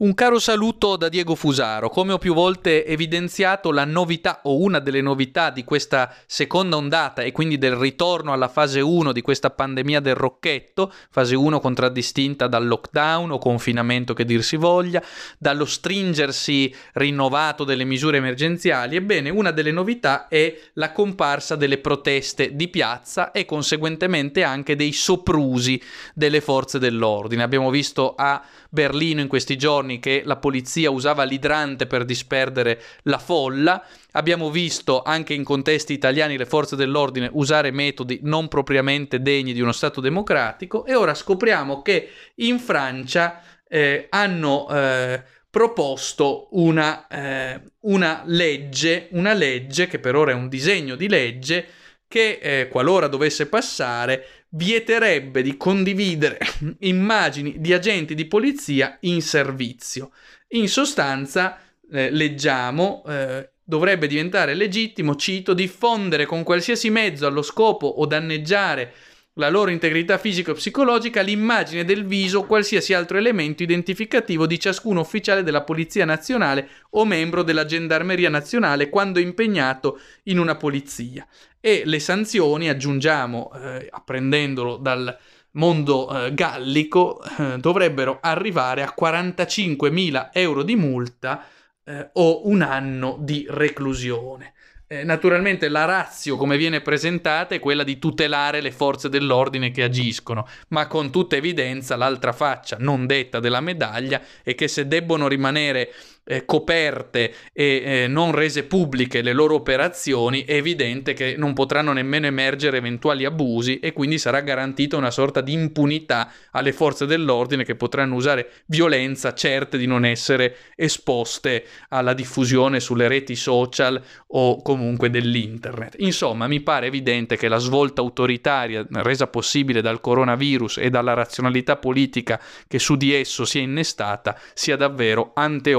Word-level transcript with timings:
Un 0.00 0.14
caro 0.14 0.38
saluto 0.38 0.94
da 0.94 1.08
Diego 1.08 1.34
Fusaro. 1.34 1.88
Come 1.88 2.12
ho 2.12 2.18
più 2.18 2.32
volte 2.32 2.86
evidenziato, 2.86 3.72
la 3.72 3.84
novità 3.84 4.42
o 4.44 4.60
una 4.60 4.78
delle 4.78 5.00
novità 5.00 5.50
di 5.50 5.64
questa 5.64 6.14
seconda 6.24 6.76
ondata 6.76 7.22
e 7.22 7.32
quindi 7.32 7.58
del 7.58 7.74
ritorno 7.74 8.32
alla 8.32 8.46
fase 8.46 8.80
1 8.80 9.10
di 9.10 9.20
questa 9.22 9.50
pandemia 9.50 9.98
del 9.98 10.14
rocchetto, 10.14 10.92
fase 11.10 11.34
1 11.34 11.58
contraddistinta 11.58 12.46
dal 12.46 12.68
lockdown 12.68 13.32
o 13.32 13.38
confinamento 13.38 14.14
che 14.14 14.24
dir 14.24 14.44
si 14.44 14.54
voglia, 14.54 15.02
dallo 15.36 15.64
stringersi 15.64 16.72
rinnovato 16.92 17.64
delle 17.64 17.82
misure 17.82 18.18
emergenziali, 18.18 18.94
ebbene 18.94 19.30
una 19.30 19.50
delle 19.50 19.72
novità 19.72 20.28
è 20.28 20.56
la 20.74 20.92
comparsa 20.92 21.56
delle 21.56 21.78
proteste 21.78 22.54
di 22.54 22.68
piazza 22.68 23.32
e 23.32 23.44
conseguentemente 23.44 24.44
anche 24.44 24.76
dei 24.76 24.92
soprusi 24.92 25.82
delle 26.14 26.40
forze 26.40 26.78
dell'ordine. 26.78 27.42
Abbiamo 27.42 27.70
visto 27.70 28.14
a 28.14 28.40
Berlino 28.70 29.20
in 29.20 29.26
questi 29.26 29.56
giorni 29.56 29.86
che 29.98 30.22
la 30.24 30.36
polizia 30.36 30.90
usava 30.90 31.22
l'idrante 31.24 31.86
per 31.86 32.04
disperdere 32.04 32.80
la 33.04 33.18
folla. 33.18 33.82
Abbiamo 34.12 34.50
visto 34.50 35.02
anche 35.02 35.32
in 35.32 35.44
contesti 35.44 35.94
italiani 35.94 36.36
le 36.36 36.44
forze 36.44 36.76
dell'ordine 36.76 37.30
usare 37.32 37.70
metodi 37.70 38.20
non 38.22 38.48
propriamente 38.48 39.22
degni 39.22 39.54
di 39.54 39.62
uno 39.62 39.72
Stato 39.72 40.02
democratico 40.02 40.84
e 40.84 40.94
ora 40.94 41.14
scopriamo 41.14 41.80
che 41.80 42.10
in 42.36 42.58
Francia 42.58 43.40
eh, 43.66 44.06
hanno 44.10 44.68
eh, 44.68 45.22
proposto 45.50 46.48
una, 46.52 47.06
eh, 47.08 47.60
una, 47.80 48.22
legge, 48.26 49.08
una 49.12 49.32
legge 49.32 49.86
che 49.86 49.98
per 49.98 50.14
ora 50.14 50.32
è 50.32 50.34
un 50.34 50.48
disegno 50.48 50.94
di 50.94 51.08
legge 51.08 51.66
che 52.08 52.38
eh, 52.40 52.68
qualora 52.68 53.06
dovesse 53.06 53.46
passare 53.46 54.46
vieterebbe 54.50 55.42
di 55.42 55.56
condividere 55.56 56.38
immagini 56.80 57.60
di 57.60 57.72
agenti 57.72 58.14
di 58.14 58.24
polizia 58.24 58.96
in 59.02 59.20
servizio. 59.20 60.10
In 60.48 60.68
sostanza, 60.68 61.60
eh, 61.92 62.10
leggiamo, 62.10 63.04
eh, 63.06 63.50
dovrebbe 63.62 64.06
diventare 64.06 64.54
legittimo, 64.54 65.14
cito, 65.14 65.52
diffondere 65.52 66.24
con 66.24 66.42
qualsiasi 66.42 66.88
mezzo 66.88 67.26
allo 67.26 67.42
scopo 67.42 67.86
o 67.86 68.06
danneggiare 68.06 68.94
la 69.38 69.48
loro 69.48 69.70
integrità 69.70 70.18
fisica 70.18 70.50
o 70.50 70.54
psicologica 70.54 71.20
l'immagine 71.20 71.84
del 71.84 72.04
viso 72.04 72.40
o 72.40 72.46
qualsiasi 72.46 72.92
altro 72.92 73.18
elemento 73.18 73.62
identificativo 73.62 74.46
di 74.46 74.58
ciascun 74.58 74.96
ufficiale 74.96 75.42
della 75.42 75.62
Polizia 75.62 76.04
Nazionale 76.04 76.68
o 76.90 77.04
membro 77.04 77.42
della 77.42 77.64
Gendarmeria 77.64 78.30
Nazionale 78.30 78.88
quando 78.88 79.20
impegnato 79.20 80.00
in 80.24 80.38
una 80.38 80.56
polizia. 80.56 81.26
E 81.60 81.82
le 81.84 82.00
sanzioni, 82.00 82.68
aggiungiamo, 82.68 83.52
eh, 83.54 83.88
apprendendolo 83.90 84.76
dal 84.76 85.16
mondo 85.52 86.26
eh, 86.26 86.34
gallico, 86.34 87.22
eh, 87.22 87.58
dovrebbero 87.58 88.18
arrivare 88.20 88.82
a 88.82 88.94
45.000 88.98 90.30
euro 90.32 90.62
di 90.62 90.74
multa 90.74 91.44
eh, 91.84 92.10
o 92.14 92.48
un 92.48 92.62
anno 92.62 93.16
di 93.20 93.46
reclusione. 93.48 94.54
Eh, 94.90 95.04
naturalmente 95.04 95.68
la 95.68 95.84
razio 95.84 96.38
come 96.38 96.56
viene 96.56 96.80
presentata 96.80 97.54
è 97.54 97.58
quella 97.58 97.84
di 97.84 97.98
tutelare 97.98 98.62
le 98.62 98.70
forze 98.72 99.10
dell'ordine 99.10 99.70
che 99.70 99.82
agiscono, 99.82 100.48
ma 100.68 100.86
con 100.86 101.10
tutta 101.10 101.36
evidenza 101.36 101.94
l'altra 101.94 102.32
faccia 102.32 102.78
non 102.80 103.06
detta 103.06 103.38
della 103.38 103.60
medaglia 103.60 104.22
è 104.42 104.54
che 104.54 104.66
se 104.66 104.88
debbono 104.88 105.28
rimanere 105.28 105.92
eh, 106.28 106.44
coperte 106.44 107.32
e 107.54 107.82
eh, 107.84 108.06
non 108.06 108.32
rese 108.32 108.64
pubbliche 108.64 109.22
le 109.22 109.32
loro 109.32 109.54
operazioni, 109.54 110.44
è 110.44 110.52
evidente 110.52 111.14
che 111.14 111.34
non 111.38 111.54
potranno 111.54 111.92
nemmeno 111.92 112.26
emergere 112.26 112.76
eventuali 112.76 113.24
abusi 113.24 113.78
e 113.78 113.94
quindi 113.94 114.18
sarà 114.18 114.40
garantita 114.40 114.96
una 114.98 115.10
sorta 115.10 115.40
di 115.40 115.54
impunità 115.54 116.30
alle 116.50 116.72
forze 116.72 117.06
dell'ordine 117.06 117.64
che 117.64 117.76
potranno 117.76 118.14
usare 118.14 118.50
violenza 118.66 119.32
certe 119.32 119.78
di 119.78 119.86
non 119.86 120.04
essere 120.04 120.56
esposte 120.76 121.64
alla 121.88 122.12
diffusione 122.12 122.78
sulle 122.78 123.08
reti 123.08 123.34
social 123.34 124.00
o 124.28 124.60
comunque 124.60 125.08
dell'internet. 125.08 125.94
Insomma, 125.98 126.46
mi 126.46 126.60
pare 126.60 126.86
evidente 126.86 127.36
che 127.36 127.48
la 127.48 127.56
svolta 127.56 128.02
autoritaria 128.02 128.86
resa 128.90 129.28
possibile 129.28 129.80
dal 129.80 130.00
coronavirus 130.00 130.78
e 130.78 130.90
dalla 130.90 131.14
razionalità 131.14 131.76
politica 131.76 132.38
che 132.66 132.78
su 132.78 132.96
di 132.96 133.14
esso 133.14 133.46
si 133.46 133.58
è 133.58 133.62
innestata 133.62 134.38
sia 134.52 134.76
davvero 134.76 135.32
ante 135.34 135.72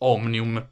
omnium 0.00 0.62